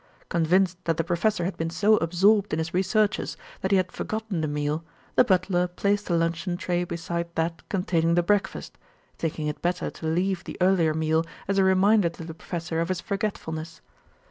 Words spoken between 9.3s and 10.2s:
it better to